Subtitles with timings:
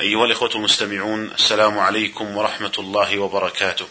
[0.00, 3.86] أيها الإخوة المستمعون السلام عليكم ورحمة الله وبركاته.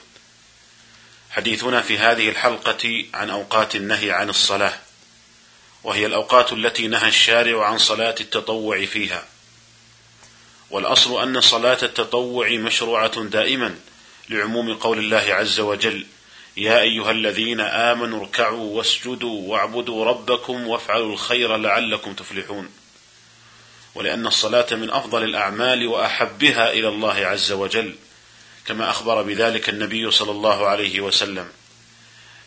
[1.32, 4.74] حديثنا في هذه الحلقة عن أوقات النهي عن الصلاة،
[5.84, 9.26] وهي الأوقات التي نهى الشارع عن صلاة التطوع فيها.
[10.70, 13.76] والأصل أن صلاة التطوع مشروعة دائما
[14.30, 16.06] لعموم قول الله عز وجل:
[16.58, 22.83] يا أيها الذين آمنوا اركعوا واسجدوا واعبدوا ربكم وافعلوا الخير لعلكم تفلحون.
[23.96, 27.96] ولأن الصلاة من أفضل الأعمال وأحبها إلى الله عز وجل
[28.66, 31.48] كما أخبر بذلك النبي صلى الله عليه وسلم.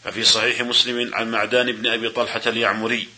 [0.05, 3.09] ففي صحيح مسلم عن معدان بن أبي طلحة اليعمري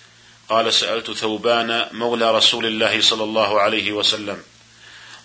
[0.48, 4.42] قال سألت ثوبان مولى رسول الله صلى الله عليه وسلم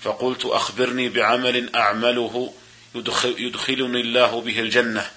[0.01, 2.53] فقلت أخبرني بعمل أعمله
[2.95, 5.11] يدخل يدخلني الله به الجنة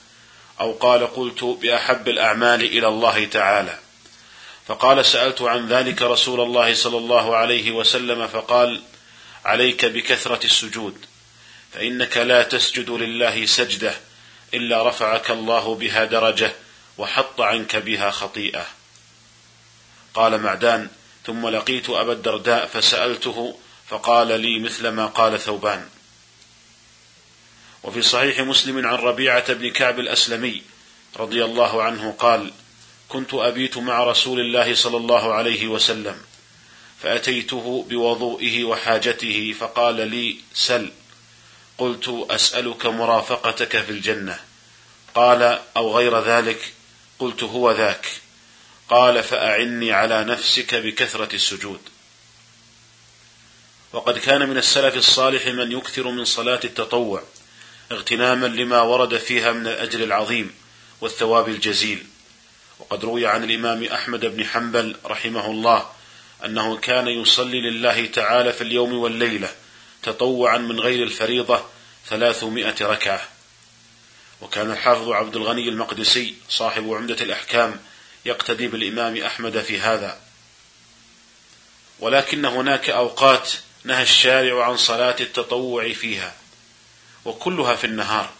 [0.60, 3.78] أو قال قلت بأحب الأعمال إلى الله تعالى.
[4.68, 8.82] فقال سألت عن ذلك رسول الله صلى الله عليه وسلم فقال
[9.44, 11.06] عليك بكثرة السجود
[11.72, 13.94] فإنك لا تسجد لله سجدة
[14.54, 16.52] إلا رفعك الله بها درجة
[16.98, 18.66] وحط عنك بها خطيئة.
[20.14, 20.88] قال معدان
[21.26, 25.88] ثم لقيت أبا الدرداء فسألته فقال لي مثل ما قال ثوبان.
[27.82, 30.62] وفي صحيح مسلم عن ربيعة بن كعب الأسلمي
[31.16, 32.52] رضي الله عنه قال
[33.08, 36.16] كنت أبيت مع رسول الله صلى الله عليه وسلم
[37.02, 40.92] فأتيته بوضوئه وحاجته فقال لي سل.
[41.78, 44.40] قلت أسألك مرافقتك في الجنة.
[45.14, 46.72] قال أو غير ذلك؟
[47.18, 48.06] قلت هو ذاك.
[48.88, 51.80] قال فأعني على نفسك بكثرة السجود.
[53.92, 57.22] وقد كان من السلف الصالح من يكثر من صلاة التطوع
[57.92, 60.54] اغتناما لما ورد فيها من الأجر العظيم
[61.00, 62.06] والثواب الجزيل.
[62.78, 65.90] وقد روي عن الإمام أحمد بن حنبل رحمه الله
[66.44, 69.54] أنه كان يصلي لله تعالى في اليوم والليلة
[70.02, 71.64] تطوعا من غير الفريضة
[72.06, 73.28] ثلاثمائة ركعة.
[74.40, 77.80] وكان الحافظ عبد الغني المقدسي صاحب عمدة الأحكام
[78.24, 80.20] يقتدي بالإمام أحمد في هذا.
[81.98, 83.52] ولكن هناك أوقات
[83.84, 86.34] نهى الشارع عن صلاة التطوع فيها
[87.24, 88.30] وكلها في النهار.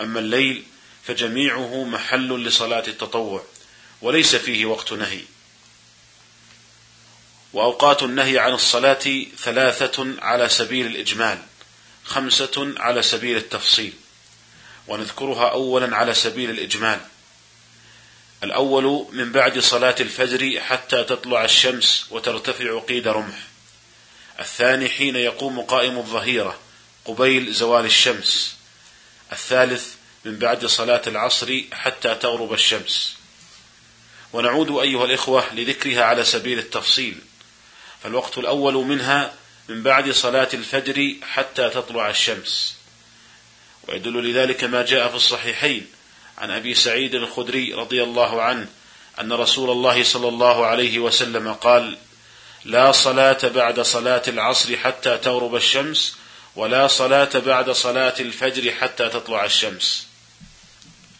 [0.00, 0.64] أما الليل
[1.04, 3.44] فجميعه محل لصلاة التطوع.
[4.02, 5.20] وليس فيه وقت نهي.
[7.52, 11.38] وأوقات النهي عن الصلاة ثلاثة على سبيل الإجمال
[12.04, 13.92] خمسة على سبيل التفصيل
[14.88, 17.00] ونذكرها اولا على سبيل الإجمال.
[18.44, 23.38] الأول من بعد صلاة الفجر حتى تطلع الشمس وترتفع قيد رمح.
[24.40, 26.58] الثاني حين يقوم قائم الظهيرة
[27.04, 28.56] قبيل زوال الشمس.
[29.32, 33.21] الثالث من بعد صلاة العصر حتى تغرب الشمس.
[34.32, 37.18] ونعود أيها الإخوة لذكرها على سبيل التفصيل.
[38.02, 39.32] فالوقت الأول منها
[39.68, 42.76] من بعد صلاة الفجر حتى تطلع الشمس.
[43.88, 45.86] ويدل لذلك ما جاء في الصحيحين
[46.38, 48.66] عن أبي سعيد الخدري رضي الله عنه
[49.20, 51.98] أن رسول الله صلى الله عليه وسلم قال
[52.64, 56.16] لا صلاة بعد صلاة العصر حتى تغرب الشمس
[56.56, 60.06] ولا صلاة بعد صلاة الفجر حتى تطلع الشمس.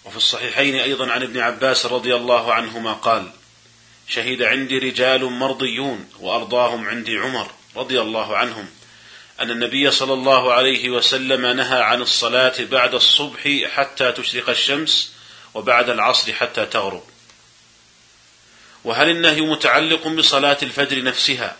[0.05, 3.31] وفي الصحيحين أيضا عن ابن عباس رضي الله عنهما قال
[4.09, 8.67] شهد عندي رجال مرضيون وأرضاهم عندي عمر رضي الله عنهم
[9.41, 15.13] أن النبي صلى الله عليه وسلم نهى عن الصلاة بعد الصبح حتى تشرق الشمس
[15.55, 17.03] وبعد العصر حتى تغرب.
[18.85, 21.57] وهل النهي متعلق بصلاة الفجر نفسها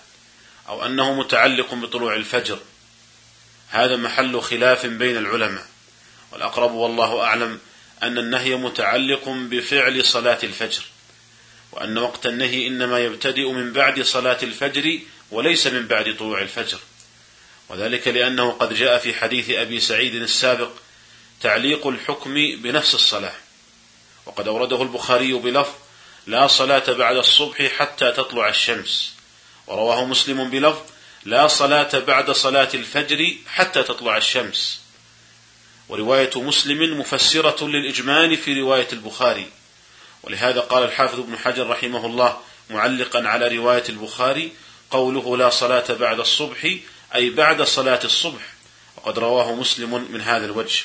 [0.69, 2.59] أو أنه متعلق بطلوع الفجر؟
[3.69, 5.67] هذا محل خلاف بين العلماء
[6.33, 7.61] والأقرب والله أعلم
[8.03, 10.83] أن النهي متعلق بفعل صلاة الفجر
[11.73, 14.99] وأن وقت النهي إنما يبتدئ من بعد صلاة الفجر
[15.31, 16.79] وليس من بعد طلوع الفجر.
[17.69, 20.71] وذلك لأنه قد جاء في حديث أبي سعيد السابق
[21.41, 23.35] تعليق الحكم بنفس الصلاة
[24.27, 25.75] وقد أورده البخاري بلفظ
[26.27, 29.13] لا صلاة بعد الصبح حتى تطلع الشمس
[29.67, 30.83] ورواه مسلم بلفظ
[31.25, 34.82] لا صلاة بعد صلاة الفجر حتى تطلع الشمس.
[35.93, 39.47] ورواية مسلم مفسرة للإجمال في رواية البخاري.
[40.23, 42.39] ولهذا قال الحافظ ابن حجر رحمه الله
[42.71, 44.53] معلقا على رواية البخاري
[44.91, 46.75] قوله لا صلاة بعد الصبح
[47.15, 48.43] أي بعد صلاة الصبح.
[48.97, 50.85] وقد رواه مسلم من هذا الوجه.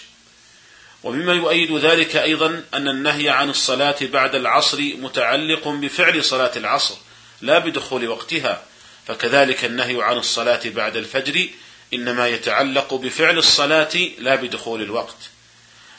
[1.03, 6.95] ومما يؤيد ذلك أيضا أن النهي عن الصلاة بعد العصر متعلق بفعل صلاة العصر
[7.41, 8.63] لا بدخول وقتها.
[9.07, 11.47] فكذلك النهي عن الصلاة بعد الفجر
[11.93, 15.17] إنما يتعلق بفعل الصلاة لا بدخول الوقت.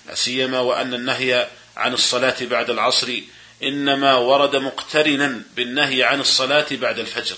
[0.06, 3.20] لا سيما وأن النهي عن الصلاة بعد العصر
[3.62, 7.36] إنما ورد مقترنا بالنهي عن الصلاة بعد الفجر.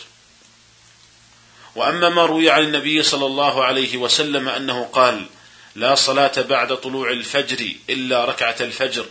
[1.75, 5.27] وأما ما روي عن النبي صلى الله عليه وسلم أنه قال
[5.75, 9.07] لا صلاة بعد طلوع الفجر إلا ركعة الفجر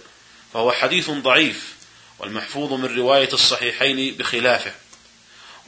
[0.54, 1.76] فهو حديث ضعيف
[2.20, 4.72] والمحفوظ من رواية الصحيحين بخلافه.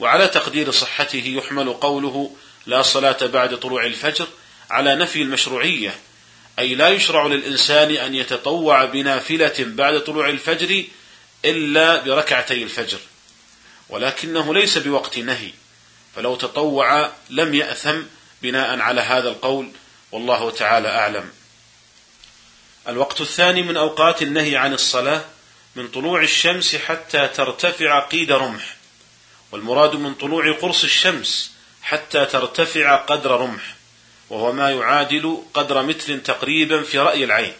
[0.00, 2.36] وعلى تقدير صحته يحمل قوله
[2.66, 4.26] لا صلاة بعد طلوع الفجر
[4.70, 5.94] على نفي المشروعية
[6.58, 10.84] أي لا يشرع للإنسان أن يتطوع بنافلة بعد طلوع الفجر
[11.44, 12.98] إلا بركعتي الفجر
[13.88, 15.50] ولكنه ليس بوقت نهي
[16.16, 18.02] فلو تطوع لم يأثم
[18.42, 19.70] بناء على هذا القول
[20.12, 21.30] والله تعالى أعلم.
[22.88, 25.24] الوقت الثاني من أوقات النهي عن الصلاة
[25.76, 28.76] من طلوع الشمس حتى ترتفع قيد رمح
[29.52, 31.51] والمراد من طلوع قرص الشمس
[31.82, 33.74] حتى ترتفع قدر رمح
[34.30, 37.52] وهو ما يعادل قدر متر تقريبا في رأي العين.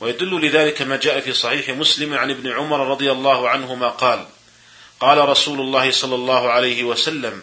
[0.00, 4.26] ويدل لذلك ما جاء في صحيح مسلم عن ابن عمر رضي الله عنهما قال
[5.00, 7.42] قال رسول الله صلى الله عليه وسلم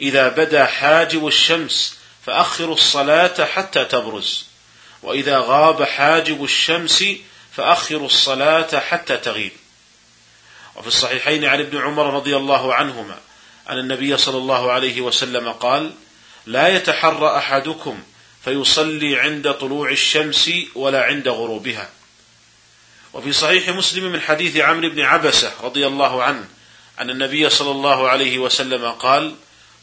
[0.00, 4.46] إذا بدا حاجب الشمس فأخروا الصلاة حتى تبرز
[5.02, 7.04] وإذا غاب حاجب الشمس
[7.52, 9.52] فأخروا الصلاة حتى تغيب.
[10.76, 13.18] وفي الصحيحين عن ابن عمر رضي الله عنهما
[13.68, 15.92] أن النبي صلى الله عليه وسلم قال
[16.46, 18.02] لا يتحرى أحدكم
[18.44, 21.90] فيصلي عند طلوع الشمس ولا عند غروبها.
[23.12, 26.48] وفي صحيح مسلم من حديث عمرو بن عبسة رضي الله عنه
[27.00, 29.34] أن النبي صلى الله عليه وسلم قال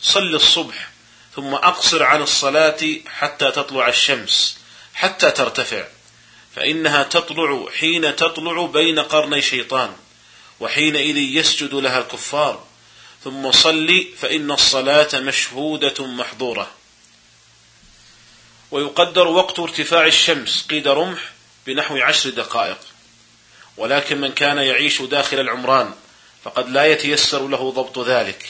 [0.02, 0.90] صل الصبح
[1.36, 2.78] ثم أقصر عن الصلاة
[3.08, 4.58] حتى تطلع الشمس
[4.94, 5.84] حتى ترتفع
[6.56, 9.94] فإنها تطلع حين تطلع بين قرني شيطان
[10.60, 12.64] وحينئذ يسجد لها الكفار.
[13.26, 16.72] ثم صل فإن الصلاة مشهودة محظورة.
[18.72, 21.20] ويقدر وقت ارتفاع الشمس قيد رمح
[21.68, 22.78] بنحو عشر دقائق.
[23.78, 25.94] ولكن من كان يعيش داخل العمران
[26.44, 28.50] فقد لا يتيسر له ضبط ذلك.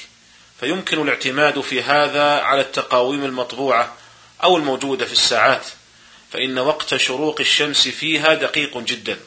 [0.60, 3.95] فيمكن الاعتماد في هذا على التقاويم المطبوعة
[4.44, 5.66] أو الموجودة في الساعات
[6.31, 9.19] فإن وقت شروق الشمس فيها دقيق جدا.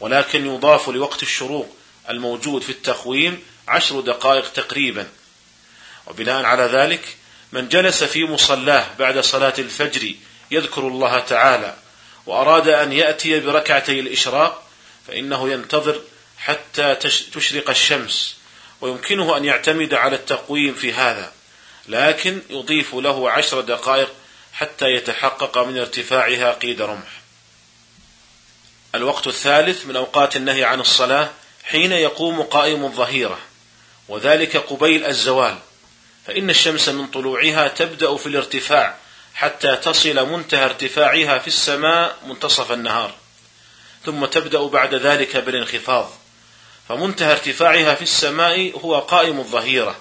[0.00, 1.76] ولكن يضاف لوقت الشروق
[2.08, 5.08] الموجود في التقويم عشر دقائق تقريبا.
[6.06, 7.16] وبناء على ذلك
[7.52, 10.14] من جلس في مصلاه بعد صلاة الفجر
[10.50, 11.76] يذكر الله تعالى
[12.26, 14.62] وأراد أن يأتي بركعتي الإشراق
[15.08, 16.00] فإنه ينتظر
[16.38, 16.94] حتى
[17.34, 18.36] تشرق الشمس
[18.80, 21.32] ويمكنه أن يعتمد على التقويم في هذا.
[21.88, 24.12] لكن يضيف له عشر دقائق
[24.52, 27.22] حتى يتحقق من ارتفاعها قيد رمح.
[28.94, 31.30] الوقت الثالث من أوقات النهي عن الصلاة
[31.64, 33.38] حين يقوم قائم الظهيرة.
[34.12, 35.58] وذلك قبيل الزوال.
[36.26, 38.96] فإن الشمس من طلوعها تبدأ في الارتفاع
[39.34, 43.14] حتى تصل منتهى ارتفاعها في السماء منتصف النهار.
[44.06, 46.10] ثم تبدأ بعد ذلك بالانخفاض.
[46.88, 49.96] فمنتهى ارتفاعها في السماء هو قائم الظهيرة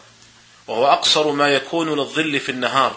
[0.68, 2.96] وهو أقصر ما يكون للظل في النهار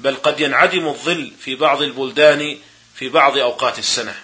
[0.00, 2.58] بل قد ينعدم الظل في بعض البلدان
[2.94, 4.14] في بعض أوقات السنة.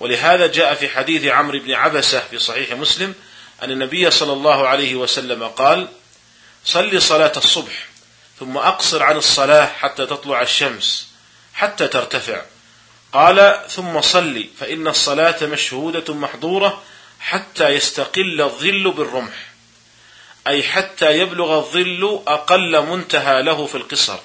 [0.00, 3.14] ولهذا جاء في حديث عمرو بن عبسة في صحيح مسلم
[3.64, 5.88] أن النبي صلى الله عليه وسلم قال
[6.64, 7.86] صل صلاة الصبح
[8.40, 11.08] ثم أقصر عن الصلاة حتى تطلع الشمس
[11.54, 12.42] حتى ترتفع.
[13.12, 16.82] قال ثم صل فإن الصلاة مشهودة محظورة
[17.20, 19.52] حتى يستقل الظل بالرمح
[20.46, 24.18] أي حتى يبلغ الظل أقل منتهى له في القصر.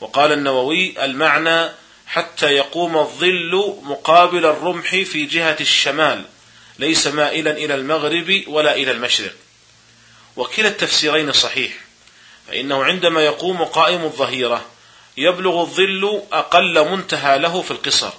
[0.00, 1.70] وقال النووي المعنى
[2.06, 6.24] حتى يقوم الظل مقابل الرمح في جهة الشمال
[6.78, 9.34] ليس مائلا إلى المغرب ولا إلى المشرق.
[10.36, 11.72] وكلا التفسيرين صحيح
[12.48, 14.66] فإنه عندما يقوم قائم الظهيرة
[15.16, 18.12] يبلغ الظل أقل منتهى له في القصر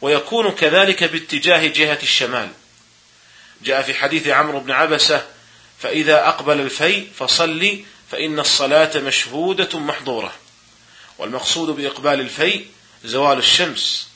[0.00, 2.48] ويكون كذلك باتجاه جهة الشمال.
[3.62, 5.26] جاء في حديث عمرو بن عبسة
[5.78, 10.34] فإذا أقبل الفي فصلي فإن الصلاة مشهودة محظورة.
[11.18, 12.64] والمقصود بإقبال الفي
[13.04, 14.07] زوال الشمس.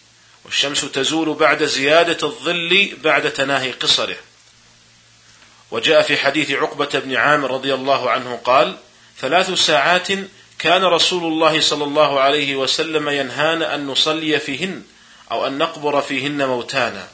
[0.44, 4.16] والشمس تزول بعد زيادة الظل بعد تناهي قصره.
[5.70, 8.76] وجاء في حديث عقبة بن عامر رضي الله عنه قال
[9.18, 10.08] ثلاث ساعات
[10.58, 14.82] كان رسول الله صلى الله عليه وسلم ينهانا أن نصلي فيهن
[15.30, 17.08] أو أن نقبر فيهن موتانا.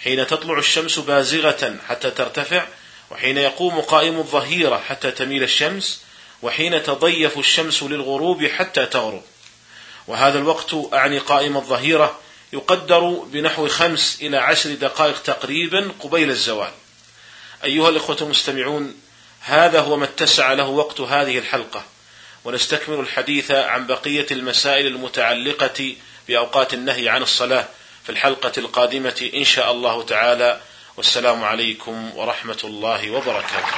[0.00, 2.66] حين تطلع الشمس بازغة حتى ترتفع
[3.10, 6.02] وحين يقوم قائم الظهيرة حتى تميل الشمس
[6.42, 9.22] وحين تضيف الشمس للغروب حتى تغرب.
[10.06, 12.18] وهذا الوقت أعني قائم الظهيرة
[12.52, 16.70] يقدر بنحو خمس إلى عشر دقائق تقريبا قبيل الزوال.
[17.64, 18.94] أيها الإخوة المستمعون
[19.40, 21.84] هذا هو ما اتسع له وقت هذه الحلقة.
[22.44, 25.94] ونستكمل الحديث عن بقية المسائل المتعلقة
[26.28, 27.68] بأوقات النهي عن الصلاة
[28.04, 30.60] في الحلقة القادمة إن شاء الله تعالى.
[30.96, 33.76] والسلام عليكم ورحمة الله وبركاته.